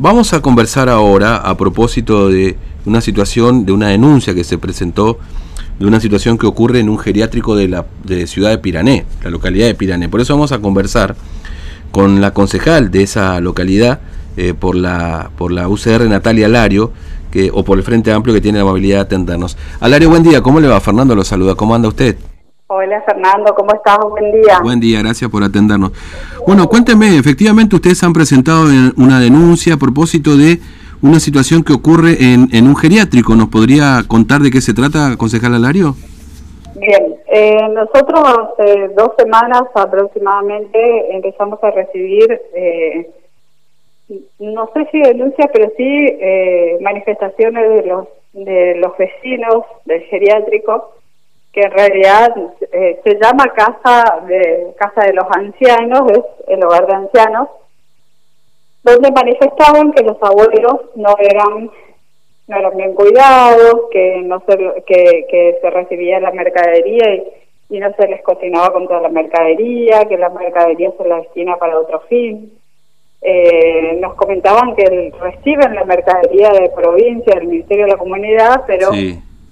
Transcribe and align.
vamos 0.00 0.32
a 0.32 0.40
conversar 0.40 0.88
ahora 0.88 1.36
a 1.36 1.56
propósito 1.58 2.30
de 2.30 2.56
una 2.86 3.02
situación, 3.02 3.66
de 3.66 3.72
una 3.72 3.88
denuncia 3.88 4.34
que 4.34 4.44
se 4.44 4.56
presentó 4.56 5.18
de 5.78 5.86
una 5.86 6.00
situación 6.00 6.38
que 6.38 6.46
ocurre 6.46 6.80
en 6.80 6.88
un 6.88 6.98
geriátrico 6.98 7.54
de 7.54 7.68
la 7.68 7.86
de 8.04 8.26
ciudad 8.26 8.50
de 8.50 8.58
Pirané, 8.58 9.04
la 9.22 9.30
localidad 9.30 9.66
de 9.66 9.74
Pirané. 9.74 10.08
Por 10.08 10.20
eso 10.20 10.34
vamos 10.34 10.52
a 10.52 10.58
conversar 10.58 11.16
con 11.90 12.20
la 12.20 12.32
concejal 12.32 12.90
de 12.90 13.02
esa 13.02 13.40
localidad 13.40 14.00
eh, 14.36 14.54
por 14.54 14.74
la 14.74 15.30
por 15.36 15.52
la 15.52 15.68
UCR 15.68 16.08
Natalia 16.08 16.46
Alario, 16.46 16.92
que, 17.30 17.50
o 17.52 17.62
por 17.64 17.78
el 17.78 17.84
Frente 17.84 18.12
Amplio 18.12 18.34
que 18.34 18.40
tiene 18.40 18.58
la 18.58 18.62
amabilidad 18.62 18.96
de 18.96 19.02
atendernos. 19.02 19.56
Alario, 19.80 20.08
buen 20.08 20.22
día, 20.22 20.42
¿cómo 20.42 20.60
le 20.60 20.68
va? 20.68 20.80
Fernando 20.80 21.14
lo 21.14 21.24
saluda, 21.24 21.54
¿cómo 21.54 21.74
anda 21.74 21.88
usted? 21.88 22.16
Hola 22.72 23.02
Fernando, 23.02 23.52
¿cómo 23.56 23.74
estás? 23.74 23.98
Buen 23.98 24.30
día. 24.30 24.60
Buen 24.62 24.78
día, 24.78 25.00
gracias 25.02 25.28
por 25.28 25.42
atendernos. 25.42 25.90
Bueno, 26.46 26.68
cuénteme, 26.68 27.18
efectivamente 27.18 27.74
ustedes 27.74 28.00
han 28.04 28.12
presentado 28.12 28.66
una 28.96 29.18
denuncia 29.18 29.74
a 29.74 29.76
propósito 29.76 30.36
de 30.36 30.60
una 31.02 31.18
situación 31.18 31.64
que 31.64 31.72
ocurre 31.72 32.12
en, 32.20 32.46
en 32.52 32.68
un 32.68 32.76
geriátrico. 32.76 33.34
¿Nos 33.34 33.48
podría 33.48 34.04
contar 34.06 34.40
de 34.40 34.52
qué 34.52 34.60
se 34.60 34.72
trata, 34.72 35.16
concejal 35.18 35.56
Alario? 35.56 35.96
Bien, 36.76 37.16
eh, 37.26 37.58
nosotros 37.74 38.22
hace 38.22 38.90
dos 38.94 39.14
semanas 39.18 39.62
aproximadamente 39.74 41.12
empezamos 41.12 41.58
a 41.64 41.72
recibir, 41.72 42.40
eh, 42.54 43.10
no 44.38 44.70
sé 44.74 44.86
si 44.92 45.00
denuncias, 45.00 45.50
pero 45.52 45.72
sí 45.76 45.82
eh, 45.82 46.78
manifestaciones 46.82 47.68
de 47.68 47.82
los, 47.88 48.06
de 48.32 48.76
los 48.76 48.96
vecinos 48.96 49.64
del 49.86 50.02
geriátrico 50.02 50.99
que 51.52 51.62
en 51.62 51.70
realidad 51.72 52.34
eh, 52.72 53.00
se 53.02 53.18
llama 53.20 53.52
casa 53.54 54.20
de 54.26 54.72
casa 54.78 55.06
de 55.06 55.14
los 55.14 55.26
ancianos, 55.30 56.02
es 56.12 56.20
el 56.48 56.64
hogar 56.64 56.86
de 56.86 56.94
ancianos, 56.94 57.48
donde 58.82 59.10
manifestaban 59.10 59.92
que 59.92 60.04
los 60.04 60.16
abuelos 60.22 60.76
no 60.94 61.16
eran 61.18 61.70
no 62.46 62.56
eran 62.56 62.76
bien 62.76 62.94
cuidados, 62.94 63.82
que 63.92 64.22
no 64.22 64.42
se 64.46 64.56
que, 64.86 65.58
se 65.60 65.70
recibía 65.70 66.18
la 66.18 66.32
mercadería 66.32 67.14
y, 67.14 67.76
y 67.76 67.78
no 67.78 67.92
se 67.94 68.08
les 68.08 68.22
cocinaba 68.22 68.72
con 68.72 68.88
toda 68.88 69.02
la 69.02 69.08
mercadería, 69.08 70.04
que 70.06 70.18
la 70.18 70.30
mercadería 70.30 70.92
se 70.96 71.08
la 71.08 71.18
destina 71.18 71.56
para 71.56 71.78
otro 71.78 72.00
fin. 72.08 72.52
Eh, 73.22 73.98
nos 74.00 74.14
comentaban 74.14 74.74
que 74.74 75.12
reciben 75.20 75.74
la 75.74 75.84
mercadería 75.84 76.50
de 76.52 76.70
provincia 76.70 77.34
del 77.34 77.48
Ministerio 77.48 77.84
de 77.84 77.92
la 77.92 77.98
Comunidad, 77.98 78.64
pero 78.66 78.90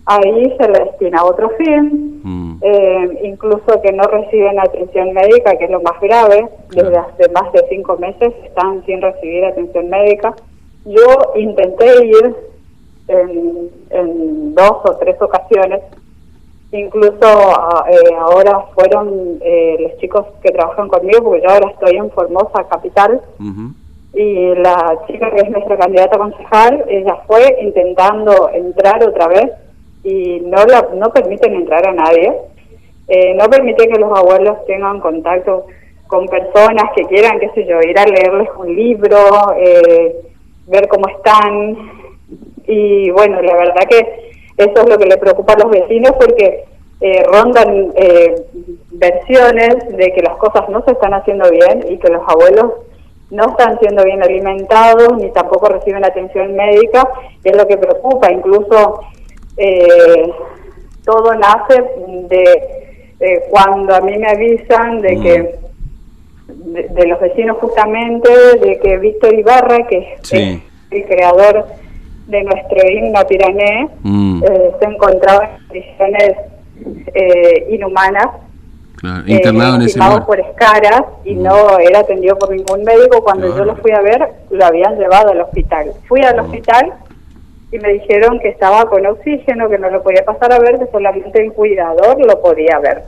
ahí 0.08 0.56
se 0.58 0.68
le 0.68 0.84
destina 0.84 1.20
a 1.20 1.24
otro 1.24 1.50
fin, 1.50 2.20
mm. 2.24 2.58
eh, 2.62 3.20
incluso 3.24 3.80
que 3.82 3.92
no 3.92 4.04
reciben 4.04 4.58
atención 4.58 5.12
médica, 5.12 5.56
que 5.56 5.66
es 5.66 5.70
lo 5.70 5.82
más 5.82 6.00
grave, 6.00 6.48
desde 6.70 6.96
hace 6.96 7.28
más 7.30 7.52
de 7.52 7.62
cinco 7.68 7.96
meses 7.98 8.32
están 8.44 8.84
sin 8.86 9.02
recibir 9.02 9.44
atención 9.44 9.90
médica. 9.90 10.34
Yo 10.86 11.34
intenté 11.36 12.06
ir 12.06 12.34
en, 13.08 14.54
dos 14.54 14.80
o 14.84 14.96
tres 14.96 15.20
ocasiones, 15.20 15.82
incluso 16.72 17.26
eh, 17.90 18.14
ahora 18.18 18.60
fueron 18.74 19.38
eh, 19.42 19.76
los 19.78 19.98
chicos 19.98 20.24
que 20.42 20.50
trabajan 20.50 20.88
conmigo, 20.88 21.24
porque 21.24 21.42
yo 21.42 21.50
ahora 21.50 21.70
estoy 21.70 21.96
en 21.96 22.10
Formosa 22.10 22.64
Capital, 22.70 23.20
y 24.14 24.54
la 24.54 24.98
chica 25.06 25.30
que 25.30 25.42
es 25.42 25.50
nuestra 25.50 25.76
candidata 25.76 26.18
concejal, 26.18 26.84
ella 26.88 27.18
fue 27.26 27.58
intentando 27.60 28.48
entrar 28.54 29.06
otra 29.06 29.28
vez 29.28 29.52
y 30.04 30.40
no, 30.40 30.64
la, 30.64 30.88
no 30.94 31.10
permiten 31.10 31.54
entrar 31.54 31.86
a 31.88 31.92
nadie, 31.92 32.32
eh, 33.08 33.34
no 33.34 33.48
permiten 33.48 33.90
que 33.90 33.98
los 33.98 34.16
abuelos 34.16 34.64
tengan 34.66 35.00
contacto 35.00 35.66
con 36.06 36.26
personas 36.26 36.90
que 36.94 37.04
quieran, 37.04 37.38
qué 37.40 37.50
sé 37.54 37.66
yo, 37.66 37.80
ir 37.80 37.98
a 37.98 38.04
leerles 38.04 38.48
un 38.56 38.74
libro, 38.74 39.18
eh, 39.56 40.16
ver 40.66 40.88
cómo 40.88 41.08
están. 41.08 41.76
Y 42.66 43.10
bueno, 43.10 43.40
la 43.40 43.54
verdad 43.54 43.88
que 43.88 44.30
eso 44.56 44.82
es 44.82 44.88
lo 44.88 44.98
que 44.98 45.06
le 45.06 45.16
preocupa 45.16 45.54
a 45.54 45.58
los 45.58 45.70
vecinos 45.70 46.12
porque 46.18 46.64
eh, 47.00 47.22
rondan 47.24 47.92
versiones 48.90 49.96
de 49.96 50.12
que 50.12 50.22
las 50.22 50.36
cosas 50.36 50.68
no 50.68 50.82
se 50.84 50.92
están 50.92 51.14
haciendo 51.14 51.48
bien 51.50 51.84
y 51.88 51.98
que 51.98 52.10
los 52.10 52.22
abuelos 52.26 52.72
no 53.30 53.44
están 53.50 53.78
siendo 53.78 54.04
bien 54.04 54.22
alimentados 54.22 55.16
ni 55.18 55.30
tampoco 55.30 55.68
reciben 55.68 56.04
atención 56.04 56.54
médica, 56.54 57.08
es 57.44 57.56
lo 57.56 57.66
que 57.66 57.76
preocupa. 57.76 58.30
Incluso 58.32 59.00
eh, 59.58 60.30
todo 61.04 61.34
nace 61.34 61.84
de 62.28 62.78
cuando 63.50 63.96
a 63.96 64.00
mí 64.00 64.16
me 64.16 64.28
avisan 64.28 65.00
de 65.00 65.20
que 65.20 65.58
de, 66.48 67.06
los 67.06 67.20
vecinos 67.20 67.56
justamente 67.60 68.30
de 68.60 68.78
que 68.78 68.96
Víctor 68.98 69.34
Ibarra 69.34 69.86
que 69.86 70.18
es 70.22 70.32
el 70.32 71.06
creador 71.06 71.66
de 72.26 72.42
nuestro 72.42 72.90
himno 72.90 73.26
pirané 73.26 73.88
mm. 74.02 74.44
eh, 74.44 74.70
se 74.78 74.86
encontraba 74.86 75.44
en 75.44 75.66
condiciones 75.66 76.36
eh, 77.14 77.66
inhumanas 77.70 78.28
internado 79.26 79.76
en 79.76 79.82
ese 79.82 79.98
lugar. 79.98 80.26
por 80.26 80.40
escaras 80.40 81.02
y 81.24 81.34
mm. 81.34 81.42
no 81.42 81.78
era 81.78 82.00
atendido 82.00 82.36
por 82.36 82.50
ningún 82.50 82.84
médico 82.84 83.22
cuando 83.22 83.56
yo 83.56 83.64
lo 83.64 83.76
fui 83.76 83.92
a 83.92 84.00
ver 84.00 84.28
lo 84.50 84.64
habían 84.64 84.98
llevado 84.98 85.30
al 85.30 85.40
hospital 85.40 85.92
fui 86.06 86.20
al 86.22 86.36
mm. 86.36 86.40
hospital 86.40 86.92
y 87.70 87.78
me 87.78 87.92
dijeron 87.92 88.38
que 88.40 88.48
estaba 88.48 88.88
con 88.88 89.04
oxígeno, 89.06 89.68
que 89.68 89.78
no 89.78 89.90
lo 89.90 90.02
podía 90.02 90.24
pasar 90.24 90.52
a 90.52 90.58
ver, 90.58 90.78
que 90.78 90.86
solamente 90.90 91.44
el 91.44 91.52
cuidador 91.52 92.18
lo 92.24 92.40
podía 92.40 92.78
ver. 92.78 93.02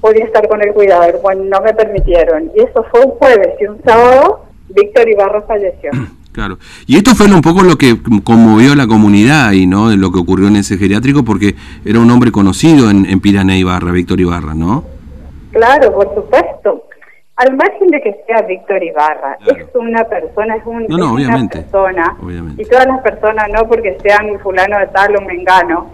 Podía 0.00 0.24
estar 0.24 0.46
con 0.48 0.62
el 0.62 0.72
cuidador, 0.74 1.20
bueno, 1.22 1.44
no 1.44 1.60
me 1.62 1.72
permitieron. 1.72 2.50
Y 2.54 2.60
eso 2.60 2.84
fue 2.90 3.00
un 3.04 3.12
jueves 3.12 3.54
y 3.60 3.66
un 3.66 3.82
sábado, 3.82 4.44
Víctor 4.68 5.08
Ibarra 5.08 5.42
falleció. 5.42 5.90
Claro. 6.34 6.58
Y 6.88 6.96
esto 6.96 7.14
fue 7.14 7.26
un 7.26 7.42
poco 7.42 7.62
lo 7.62 7.76
que 7.76 7.96
conmovió 8.24 8.72
a 8.72 8.74
la 8.74 8.88
comunidad 8.88 9.52
y 9.52 9.68
no 9.68 9.90
de 9.90 9.96
lo 9.96 10.10
que 10.10 10.18
ocurrió 10.18 10.48
en 10.48 10.56
ese 10.56 10.76
geriátrico, 10.76 11.24
porque 11.24 11.54
era 11.84 12.00
un 12.00 12.10
hombre 12.10 12.32
conocido 12.32 12.90
en, 12.90 13.06
en 13.06 13.20
Pirané 13.20 13.56
Ibarra, 13.56 13.92
Víctor 13.92 14.18
Ibarra, 14.18 14.52
¿no? 14.52 14.82
Claro, 15.52 15.94
por 15.94 16.12
supuesto. 16.12 16.88
Al 17.36 17.56
margen 17.56 17.88
de 17.88 18.00
que 18.00 18.22
sea 18.26 18.42
Víctor 18.42 18.82
Ibarra, 18.82 19.36
es 19.44 19.66
una 19.74 20.04
persona, 20.04 20.54
es, 20.54 20.66
un, 20.66 20.86
una 20.88 21.48
persona, 21.48 22.16
y 22.56 22.64
todas 22.64 22.86
las 22.86 23.00
personas, 23.02 23.48
no 23.52 23.66
porque 23.66 23.98
sean 24.02 24.38
fulano 24.38 24.78
de 24.78 24.86
tal 24.88 25.16
o 25.16 25.20
mengano, 25.22 25.90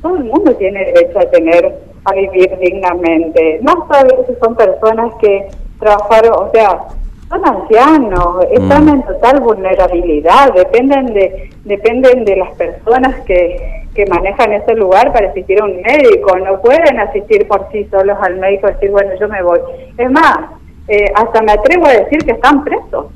todo 0.00 0.16
el 0.16 0.24
mundo 0.24 0.54
tiene 0.54 0.84
derecho 0.84 1.18
a 1.18 1.30
tener, 1.30 1.74
a 2.04 2.12
vivir 2.12 2.56
dignamente. 2.60 3.58
No 3.62 3.88
sabes 3.90 4.14
si 4.28 4.34
son 4.36 4.54
personas 4.54 5.12
que 5.20 5.48
trabajaron, 5.80 6.34
o 6.38 6.50
sea, 6.52 6.78
son 7.28 7.44
ancianos, 7.44 8.44
están 8.52 8.86
mm. 8.86 8.88
en 8.88 9.02
total 9.02 9.40
vulnerabilidad, 9.40 10.54
dependen 10.54 11.06
de, 11.06 11.50
dependen 11.64 12.24
de 12.24 12.36
las 12.36 12.54
personas 12.54 13.12
que, 13.26 13.84
que 13.92 14.06
manejan 14.06 14.52
ese 14.52 14.74
lugar 14.76 15.12
para 15.12 15.30
asistir 15.30 15.60
a 15.60 15.64
un 15.64 15.82
médico, 15.82 16.38
no 16.38 16.60
pueden 16.60 17.00
asistir 17.00 17.48
por 17.48 17.66
sí 17.72 17.84
solos 17.90 18.16
al 18.20 18.36
médico 18.36 18.68
y 18.68 18.72
decir, 18.74 18.90
bueno, 18.92 19.10
yo 19.18 19.28
me 19.28 19.42
voy. 19.42 19.58
Es 19.98 20.10
más, 20.12 20.38
eh, 20.88 21.12
hasta 21.14 21.42
me 21.42 21.52
atrevo 21.52 21.86
a 21.86 21.92
decir 21.92 22.18
que 22.24 22.32
están 22.32 22.64
presos, 22.64 23.06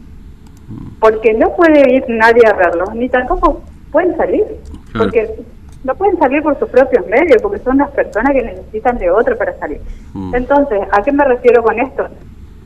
porque 0.99 1.35
no 1.35 1.55
puede 1.55 1.95
ir 1.95 2.05
nadie 2.09 2.43
a 2.47 2.55
verlos, 2.55 2.95
ni 2.95 3.09
tampoco 3.09 3.63
pueden 3.93 4.17
salir, 4.17 4.45
porque 4.97 5.29
no 5.85 5.95
pueden 5.95 6.19
salir 6.19 6.43
por 6.43 6.59
sus 6.59 6.69
propios 6.69 7.07
medios, 7.07 7.41
porque 7.41 7.59
son 7.61 7.79
las 7.79 7.91
personas 7.91 8.33
que 8.33 8.43
necesitan 8.43 8.99
de 8.99 9.11
otro 9.11 9.37
para 9.37 9.57
salir. 9.59 9.81
Mm. 10.13 10.35
Entonces, 10.35 10.81
¿a 10.93 11.03
qué 11.03 11.13
me 11.13 11.25
refiero 11.25 11.63
con 11.63 11.79
esto? 11.79 12.09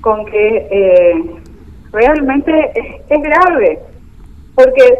Con 0.00 0.26
que 0.26 0.68
eh, 0.70 1.40
realmente 1.92 2.72
es, 3.08 3.22
grave, 3.22 3.78
porque 4.54 4.98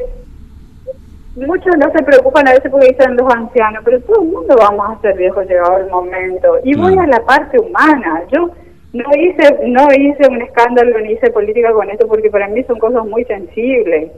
muchos 1.35 1.77
no 1.79 1.91
se 1.91 2.05
preocupan 2.05 2.47
a 2.47 2.53
veces 2.53 2.71
porque 2.71 2.89
dicen 2.89 3.17
los 3.17 3.35
ancianos, 3.35 3.83
pero 3.85 4.01
todo 4.03 4.23
el 4.23 4.29
mundo 4.29 4.55
vamos 4.59 4.91
a 4.91 5.01
ser 5.01 5.17
viejos 5.17 5.47
llegado 5.49 5.79
el 5.79 5.91
momento. 5.91 6.59
Y 6.63 6.77
voy 6.77 6.97
a 6.97 7.07
la 7.07 7.21
parte 7.25 7.59
humana. 7.59 8.23
Yo 8.33 8.51
no 8.95 9.05
hice, 9.19 9.59
no 9.67 9.89
hice 9.93 10.29
un 10.31 10.41
escándalo 10.41 11.01
ni 11.01 11.15
hice 11.15 11.31
política 11.33 11.73
con 11.73 11.91
esto 11.91 12.07
porque 12.07 12.31
para 12.31 12.47
mí 12.47 12.63
son 12.63 12.79
cosas 12.79 13.05
muy 13.05 13.25
sensibles. 13.25 14.13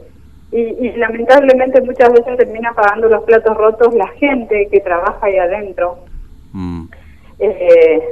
Y, 0.52 0.92
lamentablemente 0.92 1.82
muchas 1.82 2.10
veces 2.12 2.36
termina 2.38 2.72
pagando 2.72 3.08
los 3.08 3.24
platos 3.24 3.56
rotos 3.56 3.94
la 3.94 4.08
gente 4.18 4.68
que 4.70 4.80
trabaja 4.80 5.18
ahí 5.22 5.36
adentro. 5.38 5.98
Mm. 6.52 6.84
Eh, 7.38 8.02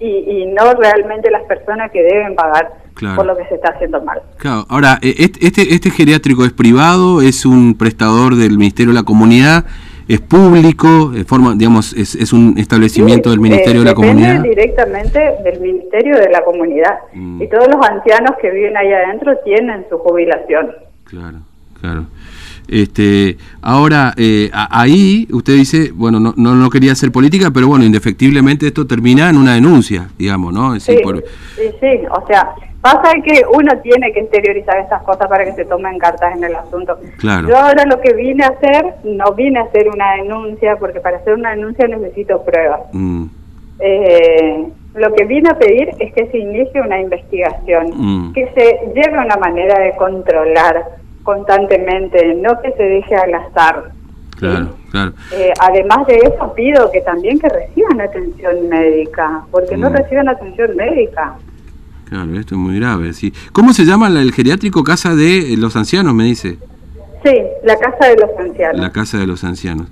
y, 0.00 0.46
no 0.46 0.74
realmente 0.74 1.30
las 1.30 1.44
personas 1.44 1.90
que 1.90 2.02
deben 2.02 2.34
pagar 2.34 2.72
por 3.16 3.26
lo 3.26 3.36
que 3.36 3.44
se 3.46 3.56
está 3.56 3.70
haciendo 3.70 4.02
mal. 4.02 4.22
Claro. 4.38 4.66
Ahora, 4.68 4.98
e, 5.02 5.14
este, 5.18 5.74
este 5.74 5.90
geriátrico 5.90 6.44
es 6.44 6.52
privado, 6.52 7.22
es 7.22 7.44
un 7.44 7.76
prestador 7.76 8.36
del 8.36 8.56
Ministerio 8.58 8.92
de 8.92 9.00
la 9.00 9.04
Comunidad 9.04 9.64
es 10.08 10.20
público, 10.20 11.12
forma, 11.26 11.54
digamos, 11.54 11.92
es, 11.94 12.14
es 12.14 12.32
un 12.32 12.54
establecimiento 12.58 13.30
del 13.30 13.40
Ministerio 13.40 13.80
de 13.80 13.86
la 13.86 13.94
Comunidad. 13.94 14.42
directamente 14.42 15.18
del 15.42 15.60
Ministerio 15.60 16.16
de 16.16 16.30
la 16.30 16.44
Comunidad. 16.44 16.98
Mm. 17.12 17.42
Y 17.42 17.48
todos 17.48 17.68
los 17.68 17.86
ancianos 17.86 18.32
que 18.40 18.50
viven 18.50 18.76
ahí 18.76 18.92
adentro 18.92 19.36
tienen 19.44 19.86
su 19.88 19.98
jubilación. 19.98 20.72
Claro, 21.04 21.38
claro. 21.80 22.06
Este, 22.68 23.36
ahora, 23.62 24.14
eh, 24.16 24.50
ahí 24.52 25.28
usted 25.32 25.54
dice, 25.54 25.92
bueno, 25.94 26.18
no, 26.20 26.34
no, 26.36 26.70
quería 26.70 26.92
hacer 26.92 27.12
política, 27.12 27.50
pero 27.52 27.68
bueno, 27.68 27.84
indefectiblemente 27.84 28.66
esto 28.66 28.86
termina 28.86 29.28
en 29.28 29.36
una 29.36 29.54
denuncia, 29.54 30.08
digamos, 30.18 30.52
¿no? 30.52 30.78
sí, 30.80 30.96
sí, 30.96 31.86
o 32.10 32.26
sea, 32.26 32.54
pasa 32.84 33.14
que 33.24 33.42
uno 33.50 33.72
tiene 33.82 34.12
que 34.12 34.20
exteriorizar 34.20 34.78
estas 34.78 35.02
cosas 35.02 35.26
para 35.28 35.44
que 35.44 35.52
se 35.52 35.64
tomen 35.64 35.98
cartas 35.98 36.36
en 36.36 36.44
el 36.44 36.54
asunto. 36.54 36.98
Claro. 37.18 37.48
Yo 37.48 37.56
ahora 37.56 37.84
lo 37.86 37.98
que 38.00 38.12
vine 38.12 38.44
a 38.44 38.48
hacer, 38.48 38.96
no 39.04 39.32
vine 39.32 39.58
a 39.58 39.62
hacer 39.62 39.88
una 39.88 40.16
denuncia, 40.16 40.76
porque 40.76 41.00
para 41.00 41.16
hacer 41.16 41.32
una 41.32 41.50
denuncia 41.50 41.88
necesito 41.88 42.42
pruebas. 42.42 42.80
Mm. 42.92 43.24
Eh, 43.80 44.66
lo 44.94 45.12
que 45.14 45.24
vine 45.24 45.48
a 45.50 45.58
pedir 45.58 45.90
es 45.98 46.12
que 46.12 46.26
se 46.26 46.38
inicie 46.38 46.80
una 46.80 47.00
investigación, 47.00 47.86
mm. 47.94 48.32
que 48.34 48.48
se 48.54 48.92
lleve 48.94 49.18
una 49.18 49.36
manera 49.36 49.80
de 49.80 49.96
controlar 49.96 50.84
constantemente, 51.24 52.34
no 52.36 52.60
que 52.62 52.70
se 52.72 52.82
deje 52.82 53.16
al 53.16 53.34
azar. 53.34 53.90
Claro, 54.38 54.76
claro. 54.90 55.12
Eh, 55.32 55.52
además 55.60 56.06
de 56.06 56.16
eso, 56.16 56.52
pido 56.54 56.90
que 56.92 57.00
también 57.00 57.38
que 57.38 57.48
reciban 57.48 58.00
atención 58.00 58.68
médica, 58.68 59.42
porque 59.50 59.76
no 59.76 59.90
mm. 59.90 59.94
reciben 59.94 60.28
atención 60.28 60.76
médica. 60.76 61.36
Claro, 62.08 62.38
esto 62.38 62.54
es 62.54 62.60
muy 62.60 62.76
grave. 62.76 63.12
Sí. 63.12 63.32
¿Cómo 63.52 63.72
se 63.72 63.84
llama 63.84 64.08
el 64.08 64.32
geriátrico 64.32 64.84
Casa 64.84 65.14
de 65.14 65.56
los 65.56 65.74
Ancianos, 65.76 66.14
me 66.14 66.24
dice? 66.24 66.58
Sí, 67.24 67.34
la 67.64 67.78
Casa 67.78 68.08
de 68.08 68.16
los 68.16 68.30
Ancianos. 68.38 68.80
La 68.80 68.92
Casa 68.92 69.18
de 69.18 69.26
los 69.26 69.42
Ancianos. 69.44 69.86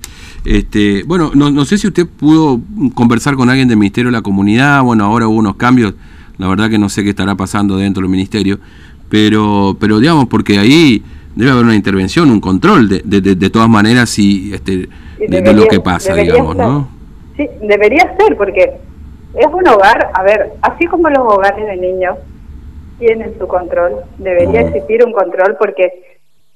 Este, 0.45 1.03
bueno, 1.03 1.31
no, 1.33 1.49
no 1.49 1.65
sé 1.65 1.77
si 1.77 1.87
usted 1.87 2.05
pudo 2.05 2.59
conversar 2.93 3.35
con 3.35 3.49
alguien 3.49 3.67
del 3.67 3.77
Ministerio 3.77 4.11
de 4.11 4.17
la 4.17 4.21
Comunidad, 4.21 4.83
bueno, 4.83 5.05
ahora 5.05 5.27
hubo 5.27 5.37
unos 5.37 5.55
cambios, 5.55 5.95
la 6.37 6.47
verdad 6.47 6.69
que 6.69 6.77
no 6.77 6.89
sé 6.89 7.03
qué 7.03 7.09
estará 7.09 7.35
pasando 7.35 7.77
dentro 7.77 8.01
del 8.01 8.11
Ministerio, 8.11 8.59
pero, 9.09 9.75
pero 9.79 9.99
digamos, 9.99 10.27
porque 10.27 10.59
ahí 10.59 11.03
debe 11.35 11.51
haber 11.51 11.65
una 11.65 11.75
intervención, 11.75 12.29
un 12.29 12.39
control 12.39 12.89
de, 12.89 13.01
de, 13.03 13.35
de, 13.35 13.49
todas 13.49 13.69
maneras 13.69 14.17
y, 14.19 14.53
este, 14.53 14.87
de, 15.17 15.53
lo 15.53 15.67
que 15.67 15.79
pasa, 15.79 16.15
digamos, 16.15 16.55
¿no? 16.55 16.87
Sí, 17.35 17.49
debería 17.61 18.15
ser, 18.17 18.37
porque 18.37 18.77
es 19.35 19.47
un 19.47 19.67
hogar, 19.67 20.11
a 20.13 20.23
ver, 20.23 20.51
así 20.61 20.85
como 20.85 21.09
los 21.09 21.19
hogares 21.19 21.65
de 21.65 21.77
niños 21.77 22.17
tienen 22.99 23.37
su 23.39 23.47
control, 23.47 24.03
debería 24.17 24.61
existir 24.61 25.03
un 25.03 25.11
control 25.11 25.55
porque 25.57 25.91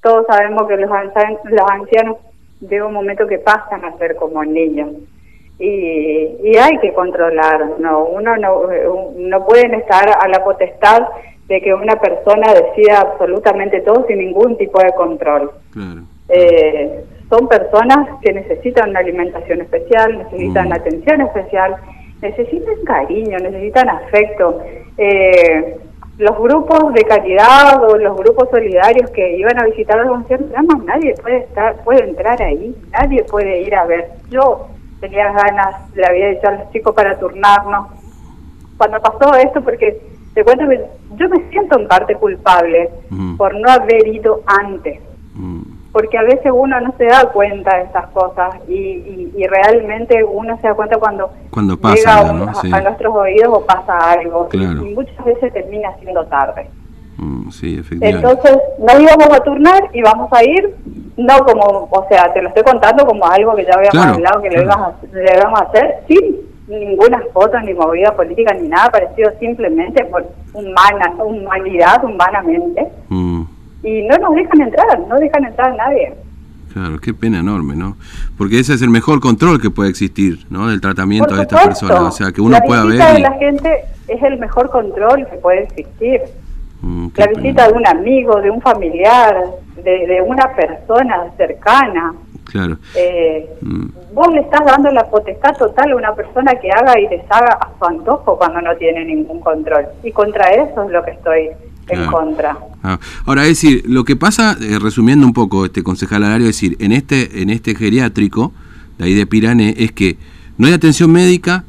todos 0.01 0.25
sabemos 0.27 0.67
que 0.67 0.77
los, 0.77 0.89
los 0.89 1.71
ancianos 1.71 2.17
de 2.59 2.81
un 2.81 2.93
momento 2.93 3.27
que 3.27 3.39
pasan 3.39 3.83
a 3.83 3.97
ser 3.97 4.15
como 4.15 4.43
niños. 4.43 4.89
Y, 5.59 6.37
y 6.43 6.55
hay 6.55 6.77
que 6.77 6.93
controlar, 6.93 7.79
no 7.79 8.05
uno 8.05 8.37
no, 8.37 8.61
no 9.17 9.45
pueden 9.47 9.73
estar 9.73 10.07
a 10.07 10.27
la 10.27 10.43
potestad 10.43 11.01
de 11.47 11.61
que 11.61 11.73
una 11.73 11.95
persona 11.95 12.53
decida 12.53 12.99
absolutamente 13.01 13.81
todo 13.81 14.05
sin 14.07 14.19
ningún 14.19 14.57
tipo 14.57 14.81
de 14.81 14.91
control. 14.93 15.51
Eh, 16.29 17.03
son 17.29 17.47
personas 17.47 18.09
que 18.21 18.33
necesitan 18.33 18.89
una 18.89 18.99
alimentación 18.99 19.61
especial, 19.61 20.17
necesitan 20.17 20.69
mm. 20.69 20.73
atención 20.73 21.21
especial, 21.21 21.75
necesitan 22.21 22.83
cariño, 22.85 23.37
necesitan 23.39 23.89
afecto. 23.89 24.61
Eh, 24.97 25.77
los 26.17 26.37
grupos 26.37 26.93
de 26.93 27.03
caridad 27.03 27.81
o 27.83 27.97
los 27.97 28.17
grupos 28.17 28.49
solidarios 28.49 29.09
que 29.11 29.37
iban 29.37 29.59
a 29.59 29.65
visitar 29.65 30.03
los 30.05 30.17
ancianos, 30.17 30.83
nadie 30.83 31.13
puede 31.21 31.37
estar, 31.37 31.75
puede 31.83 32.09
entrar 32.09 32.41
ahí, 32.41 32.75
nadie 32.91 33.23
puede 33.23 33.61
ir 33.61 33.75
a 33.75 33.85
ver. 33.85 34.09
Yo 34.29 34.67
tenía 34.99 35.31
ganas, 35.31 35.95
le 35.95 36.05
había 36.05 36.29
dicho 36.29 36.47
a 36.47 36.53
los 36.53 36.71
chicos 36.71 36.95
para 36.95 37.19
turnarnos. 37.19 37.89
Cuando 38.77 38.99
pasó 38.99 39.35
esto, 39.35 39.61
porque 39.61 39.99
te 40.37 40.43
cuento 40.43 40.69
que 40.69 40.85
yo 41.15 41.29
me 41.29 41.49
siento 41.49 41.79
en 41.79 41.87
parte 41.87 42.13
culpable 42.13 42.91
por 43.39 43.55
no 43.55 43.71
haber 43.71 44.07
ido 44.07 44.43
antes. 44.45 44.99
Porque 45.91 46.15
a 46.15 46.21
veces 46.21 46.51
uno 46.53 46.79
no 46.79 46.93
se 46.95 47.05
da 47.05 47.31
cuenta 47.31 47.75
de 47.75 47.85
esas 47.85 48.05
cosas 48.09 48.53
y, 48.67 49.31
y, 49.35 49.47
realmente 49.47 50.23
uno 50.23 50.55
se 50.61 50.67
da 50.67 50.75
cuenta 50.75 50.99
cuando, 50.99 51.31
cuando 51.49 51.75
pasa, 51.75 52.21
llega 52.21 52.77
a, 52.77 52.81
nuestros 52.81 53.15
oídos 53.15 53.49
o 53.51 53.65
pasa 53.65 54.11
algo. 54.11 54.47
Y, 54.53 54.93
muchas 54.93 55.25
veces 55.25 55.51
termina 55.53 55.91
siendo 55.99 56.23
tarde. 56.27 56.69
Mm, 57.17 57.49
sí, 57.49 57.81
Entonces 57.99 58.59
nos 58.77 58.99
íbamos 58.99 59.29
a 59.31 59.39
turnar 59.39 59.89
y 59.91 60.03
vamos 60.03 60.29
a 60.33 60.43
ir, 60.43 60.75
no 61.17 61.37
como, 61.39 61.89
o 61.89 62.05
sea, 62.09 62.31
te 62.31 62.43
lo 62.43 62.49
estoy 62.49 62.61
contando 62.61 63.07
como 63.07 63.25
algo 63.25 63.55
que 63.55 63.65
ya 63.65 63.73
habíamos 63.73 64.17
hablado 64.17 64.39
que 64.43 64.51
lo, 64.51 64.61
íbamos 64.61 64.93
a, 64.93 65.35
íbamos 65.35 65.61
a 65.61 65.63
hacer 65.63 66.03
sin 66.07 66.46
ninguna 66.67 67.21
foto 67.33 67.59
ni 67.61 67.73
movida 67.73 68.15
política 68.15 68.53
ni 68.53 68.67
nada 68.67 68.89
parecido, 68.89 69.31
simplemente 69.39 70.03
por 70.05 70.25
humana, 70.53 71.13
humanidad, 71.23 72.03
humanamente. 72.03 72.87
Mm 73.09 73.43
y 73.83 74.01
no 74.03 74.17
nos 74.17 74.35
dejan 74.35 74.61
entrar, 74.61 74.99
no 75.07 75.15
dejan 75.17 75.45
entrar 75.45 75.71
a 75.71 75.75
nadie. 75.75 76.13
Claro, 76.73 76.99
qué 76.99 77.13
pena 77.13 77.39
enorme, 77.39 77.75
¿no? 77.75 77.97
Porque 78.37 78.59
ese 78.59 78.73
es 78.73 78.81
el 78.81 78.89
mejor 78.89 79.19
control 79.19 79.61
que 79.61 79.69
puede 79.69 79.89
existir, 79.89 80.45
¿no? 80.49 80.67
Del 80.67 80.81
tratamiento 80.81 81.35
de 81.35 81.43
estas 81.43 81.65
personas, 81.65 82.01
o 82.01 82.11
sea, 82.11 82.31
que 82.31 82.41
uno 82.41 82.59
pueda 82.65 82.83
ver. 82.83 82.97
La 82.97 83.11
visita 83.11 83.13
de 83.13 83.19
la 83.19 83.31
gente 83.33 83.85
es 84.07 84.21
el 84.21 84.37
mejor 84.37 84.69
control 84.69 85.25
que 85.29 85.37
puede 85.37 85.63
existir. 85.63 86.21
Mm, 86.81 87.07
la 87.15 87.27
visita 87.27 87.67
de 87.67 87.73
un 87.73 87.87
amigo, 87.87 88.39
de 88.41 88.51
un 88.51 88.61
familiar, 88.61 89.35
de, 89.83 90.07
de 90.07 90.21
una 90.21 90.53
persona 90.55 91.31
cercana. 91.37 92.13
Claro. 92.51 92.77
Eh, 92.95 93.57
mm. 93.61 93.85
Vos 94.13 94.27
le 94.33 94.41
estás 94.41 94.65
dando 94.65 94.91
la 94.91 95.09
potestad 95.09 95.55
total 95.57 95.91
a 95.91 95.95
una 95.95 96.15
persona 96.15 96.53
que 96.55 96.69
haga 96.71 96.99
y 96.99 97.07
deshaga 97.07 97.57
a 97.59 97.71
su 97.77 97.85
antojo 97.85 98.37
cuando 98.37 98.61
no 98.61 98.75
tiene 98.77 99.05
ningún 99.05 99.39
control. 99.41 99.85
Y 100.03 100.11
contra 100.11 100.49
eso 100.51 100.83
es 100.83 100.91
lo 100.91 101.03
que 101.03 101.11
estoy 101.11 101.49
en 101.89 102.05
contra. 102.07 102.57
Ah, 102.83 102.99
ahora, 103.25 103.43
es 103.43 103.49
decir, 103.49 103.83
lo 103.85 104.03
que 104.03 104.15
pasa, 104.15 104.57
eh, 104.61 104.77
resumiendo 104.81 105.25
un 105.25 105.33
poco, 105.33 105.65
este 105.65 105.83
concejal 105.83 106.23
Alario, 106.23 106.47
es 106.47 106.55
decir, 106.55 106.77
en 106.79 106.91
este, 106.91 107.41
en 107.41 107.49
este 107.49 107.75
geriátrico, 107.75 108.51
de 108.97 109.05
ahí 109.05 109.13
de 109.13 109.25
Pirané, 109.25 109.73
es 109.77 109.91
que 109.91 110.17
no 110.57 110.67
hay 110.67 110.73
atención 110.73 111.11
médica, 111.11 111.63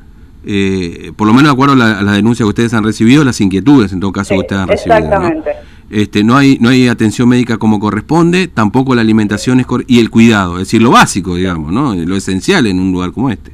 eh, 0.44 1.12
por 1.16 1.26
lo 1.26 1.34
menos 1.34 1.50
de 1.50 1.52
acuerdo 1.52 1.74
a 1.74 2.02
la, 2.02 2.12
denuncia 2.12 2.44
que 2.44 2.48
ustedes 2.48 2.74
han 2.74 2.84
recibido, 2.84 3.24
las 3.24 3.40
inquietudes 3.40 3.92
en 3.92 4.00
todo 4.00 4.12
caso 4.12 4.34
que 4.34 4.40
ustedes 4.40 4.62
han 4.62 4.68
recibido. 4.68 4.96
Exactamente. 4.96 5.50
Este, 5.90 6.22
no 6.22 6.36
hay 6.36 6.58
no 6.60 6.68
hay 6.68 6.88
atención 6.88 7.28
médica 7.28 7.56
como 7.56 7.80
corresponde, 7.80 8.46
tampoco 8.48 8.94
la 8.94 9.00
alimentación 9.00 9.60
es 9.60 9.66
y 9.86 10.00
el 10.00 10.10
cuidado, 10.10 10.54
es 10.54 10.64
decir, 10.64 10.82
lo 10.82 10.90
básico, 10.90 11.34
digamos, 11.34 11.72
¿no? 11.72 11.94
Lo 11.94 12.16
esencial 12.16 12.66
en 12.66 12.78
un 12.78 12.92
lugar 12.92 13.12
como 13.12 13.30
este. 13.30 13.52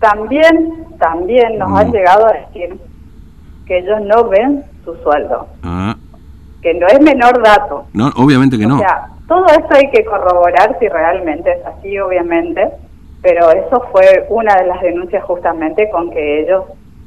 También, 0.00 0.86
también 0.98 1.58
nos 1.58 1.78
han 1.78 1.90
llegado 1.92 2.26
a 2.26 2.32
decir 2.32 2.76
que 3.66 3.78
ellos 3.78 4.00
no 4.02 4.28
ven 4.28 4.62
su 4.84 4.94
sueldo. 4.96 5.46
Ah. 5.62 5.96
Que 6.60 6.74
no 6.74 6.86
es 6.86 7.00
menor 7.00 7.42
dato. 7.42 7.86
No, 7.92 8.12
obviamente 8.16 8.58
que 8.58 8.66
no. 8.66 8.78
Sea, 8.78 9.08
todo 9.26 9.46
eso 9.46 9.68
hay 9.70 9.90
que 9.90 10.04
corroborar 10.04 10.76
si 10.78 10.88
realmente 10.88 11.50
es 11.50 11.66
así, 11.66 11.98
obviamente, 11.98 12.68
pero 13.22 13.50
eso 13.50 13.82
fue 13.90 14.26
una 14.28 14.54
de 14.56 14.66
las 14.66 14.80
denuncias 14.82 15.24
justamente 15.24 15.88
con 15.90 16.10
que 16.10 16.42
ellos 16.42 16.64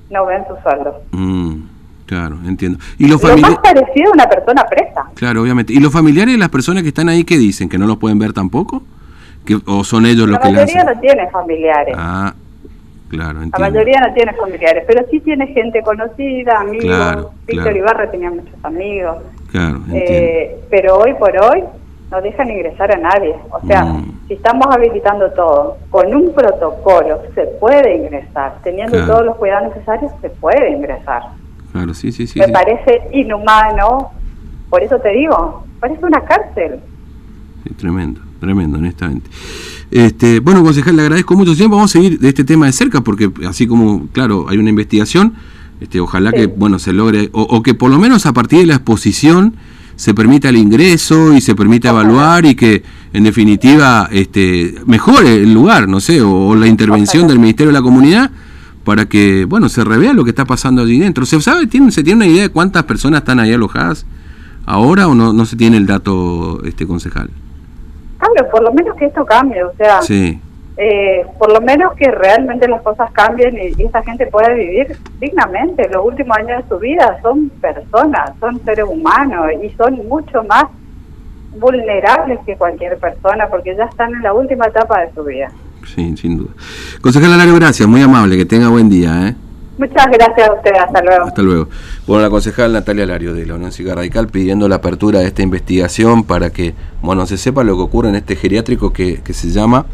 no 0.09 0.25
ven 0.25 0.45
su 0.47 0.55
sueldo. 0.63 1.01
Mm, 1.11 1.63
claro, 2.05 2.37
entiendo. 2.45 2.79
¿Y 2.97 3.07
los 3.07 3.21
Lo 3.21 3.37
más 3.37 3.57
parecido 3.59 4.09
a 4.09 4.13
una 4.13 4.29
persona 4.29 4.65
presa. 4.65 5.05
Claro, 5.15 5.41
obviamente. 5.41 5.73
¿Y 5.73 5.79
los 5.79 5.91
familiares 5.91 6.33
de 6.33 6.39
las 6.39 6.49
personas 6.49 6.83
que 6.83 6.89
están 6.89 7.09
ahí 7.09 7.23
qué 7.23 7.37
dicen? 7.37 7.69
¿Que 7.69 7.77
no 7.77 7.87
los 7.87 7.97
pueden 7.97 8.19
ver 8.19 8.33
tampoco? 8.33 8.83
¿Que, 9.45 9.59
¿O 9.65 9.83
son 9.83 10.05
ellos 10.05 10.27
los 10.27 10.39
que 10.39 10.47
La 10.47 10.53
mayoría 10.53 10.83
no 10.83 10.99
tiene 10.99 11.29
familiares. 11.29 11.95
Ah, 11.97 12.33
Claro, 13.07 13.39
La 13.39 13.59
mayoría 13.59 14.01
no 14.01 14.13
tiene 14.13 14.33
familiares, 14.33 14.83
pero 14.87 15.05
sí 15.11 15.19
tiene 15.19 15.47
gente 15.47 15.81
conocida, 15.83 16.59
amigos. 16.61 17.27
Víctor 17.45 17.77
Ibarra 17.77 18.09
tenía 18.09 18.31
muchos 18.31 18.55
amigos. 18.63 19.17
Claro, 19.51 19.79
eh, 19.93 20.59
pero 20.69 20.97
hoy 20.97 21.13
por 21.13 21.31
hoy 21.37 21.63
no 22.11 22.21
dejan 22.21 22.49
ingresar 22.49 22.91
a 22.91 22.97
nadie. 22.97 23.35
O 23.51 23.65
sea, 23.67 23.85
si 24.27 24.33
estamos 24.33 24.65
habilitando 24.71 25.29
todo 25.31 25.77
con 25.91 26.13
un 26.15 26.33
protocolo, 26.33 27.21
se 27.35 27.43
puede 27.59 27.95
ingresar. 27.95 28.55
Teniendo 28.63 29.05
todos 29.05 29.25
los 29.25 29.35
cuidados 29.37 29.69
necesarios, 29.69 30.11
se 30.21 30.29
puede 30.29 30.71
ingresar. 30.71 31.23
Claro, 31.75 31.93
sí, 31.93 32.13
sí, 32.13 32.25
sí. 32.25 32.39
Me 32.39 32.47
parece 32.47 33.01
inhumano. 33.11 34.11
Por 34.69 34.81
eso 34.81 34.97
te 34.99 35.09
digo, 35.09 35.65
parece 35.81 36.05
una 36.05 36.23
cárcel. 36.23 36.79
Sí, 37.65 37.73
tremendo, 37.73 38.21
tremendo, 38.39 38.77
honestamente. 38.77 39.29
Este, 39.91 40.39
bueno, 40.39 40.63
concejal, 40.63 40.95
le 40.95 41.01
agradezco 41.01 41.35
mucho 41.35 41.53
tiempo. 41.53 41.75
Vamos 41.75 41.91
a 41.91 41.99
seguir 41.99 42.17
de 42.17 42.29
este 42.29 42.45
tema 42.45 42.67
de 42.67 42.71
cerca, 42.71 43.01
porque 43.01 43.29
así 43.45 43.67
como, 43.67 44.07
claro, 44.13 44.45
hay 44.47 44.57
una 44.57 44.69
investigación, 44.69 45.33
este, 45.81 45.99
ojalá 45.99 46.31
que 46.31 46.47
bueno 46.47 46.79
se 46.79 46.93
logre, 46.93 47.29
o, 47.33 47.61
que 47.61 47.73
por 47.73 47.91
lo 47.91 47.99
menos 47.99 48.25
a 48.25 48.31
partir 48.31 48.59
de 48.59 48.67
la 48.67 48.75
exposición 48.75 49.57
se 49.97 50.13
permita 50.13 50.47
el 50.47 50.55
ingreso 50.55 51.33
y 51.33 51.41
se 51.41 51.55
permita 51.55 51.89
evaluar 51.89 52.45
y 52.45 52.55
que 52.55 52.83
en 53.11 53.25
definitiva 53.25 54.07
este, 54.13 54.75
mejore 54.85 55.35
el 55.35 55.53
lugar, 55.53 55.89
no 55.89 55.99
sé, 55.99 56.21
o, 56.21 56.55
la 56.55 56.67
intervención 56.67 57.27
del 57.27 57.39
Ministerio 57.39 57.73
de 57.73 57.79
la 57.79 57.83
Comunidad 57.83 58.31
para 58.85 59.07
que, 59.07 59.45
bueno, 59.45 59.67
se 59.67 59.83
revea 59.83 60.13
lo 60.13 60.23
que 60.23 60.29
está 60.29 60.45
pasando 60.45 60.83
allí 60.83 60.99
dentro. 60.99 61.25
¿Se 61.25 61.41
sabe, 61.41 61.67
tiene, 61.67 61.91
se 61.91 62.03
tiene 62.03 62.17
una 62.17 62.27
idea 62.27 62.43
de 62.43 62.49
cuántas 62.49 62.83
personas 62.83 63.21
están 63.21 63.39
ahí 63.39 63.51
alojadas 63.51 64.05
ahora 64.65 65.07
o 65.07 65.15
no, 65.15 65.33
no 65.33 65.45
se 65.45 65.57
tiene 65.57 65.77
el 65.77 65.87
dato, 65.87 66.63
este 66.63 66.87
concejal? 66.87 67.29
Claro, 68.19 68.49
por 68.49 68.63
lo 68.63 68.71
menos 68.71 68.95
que 68.95 69.05
esto 69.05 69.25
cambie, 69.25 69.63
o 69.63 69.73
sea, 69.75 69.99
eh, 70.77 71.25
por 71.39 71.51
lo 71.51 71.61
menos 71.61 71.93
que 71.93 72.11
realmente 72.11 72.67
las 72.67 72.81
cosas 72.81 73.09
cambien 73.11 73.55
y, 73.57 73.81
esa 73.81 74.03
gente 74.03 74.27
pueda 74.27 74.53
vivir 74.53 74.97
dignamente. 75.19 75.89
Los 75.89 76.05
últimos 76.05 76.37
años 76.37 76.63
de 76.63 76.69
su 76.69 76.79
vida 76.79 77.17
son 77.21 77.49
personas, 77.61 78.31
son 78.39 78.63
seres 78.63 78.85
humanos 78.87 79.47
y 79.63 79.69
son 79.71 80.07
mucho 80.07 80.43
más 80.43 80.65
vulnerables 81.57 82.39
que 82.45 82.57
cualquier 82.57 82.97
persona 82.97 83.47
porque 83.47 83.75
ya 83.75 83.85
están 83.85 84.13
en 84.13 84.21
la 84.21 84.33
última 84.33 84.67
etapa 84.67 85.01
de 85.01 85.13
su 85.13 85.23
vida. 85.23 85.49
Sí, 85.93 86.15
sin 86.17 86.37
duda. 86.37 86.49
Concejal 87.01 87.37
Lario, 87.37 87.55
gracias, 87.55 87.87
muy 87.87 88.01
amable, 88.01 88.37
que 88.37 88.45
tenga 88.45 88.69
buen 88.69 88.89
día. 88.89 89.27
¿eh? 89.27 89.35
Muchas 89.77 90.07
gracias 90.07 90.49
a 90.49 90.53
usted, 90.53 90.71
hasta 90.71 91.01
luego. 91.01 91.25
Hasta 91.25 91.41
luego. 91.41 91.69
Bueno, 92.07 92.23
la 92.23 92.29
concejal 92.29 92.71
Natalia 92.73 93.05
Lario 93.05 93.33
de 93.33 93.45
la 93.45 93.55
Unión 93.55 93.71
Cívica 93.71 93.95
Radical 93.95 94.27
pidiendo 94.27 94.69
la 94.69 94.77
apertura 94.77 95.19
de 95.19 95.27
esta 95.27 95.41
investigación 95.41 96.23
para 96.23 96.49
que, 96.49 96.73
bueno, 97.01 97.25
se 97.25 97.37
sepa 97.37 97.63
lo 97.63 97.75
que 97.75 97.83
ocurre 97.83 98.09
en 98.09 98.15
este 98.15 98.35
geriátrico 98.35 98.91
que, 98.93 99.21
que 99.21 99.33
se 99.33 99.49
llama... 99.49 99.85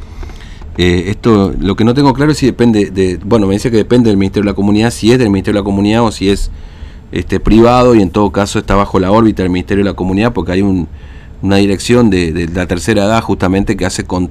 Eh, 0.78 1.10
esto, 1.10 1.54
lo 1.60 1.76
que 1.76 1.84
no 1.84 1.94
tengo 1.94 2.14
claro 2.14 2.32
es 2.32 2.38
si 2.38 2.46
depende 2.46 2.92
de, 2.92 3.20
bueno, 3.26 3.46
me 3.46 3.56
dice 3.56 3.70
que 3.70 3.76
depende 3.76 4.10
del 4.10 4.16
Ministerio 4.18 4.46
de 4.46 4.52
la 4.52 4.56
Comunidad, 4.56 4.90
si 4.92 5.12
es 5.12 5.20
del 5.20 5.30
Ministerio 5.30 5.60
de 5.60 5.64
la 5.64 5.66
Comunidad 5.66 6.02
o 6.04 6.12
si 6.12 6.30
es 6.30 6.50
este 7.12 7.42
privado 7.42 7.94
y 7.94 8.02
en 8.02 8.10
todo 8.10 8.32
caso 8.32 8.58
está 8.58 8.76
bajo 8.76 8.98
la 8.98 9.12
órbita 9.12 9.44
del 9.44 9.52
Ministerio 9.52 9.84
de 9.84 9.90
la 9.90 9.96
Comunidad 9.98 10.32
porque 10.32 10.54
hay 10.54 10.62
un, 10.62 10.88
una 11.42 11.58
dirección 11.58 12.10
de, 12.10 12.32
de 12.32 12.48
la 12.48 12.68
tercera 12.68 13.04
edad 13.04 13.22
justamente 13.22 13.76
que 13.76 13.86
hace 13.86 14.06
con 14.06 14.30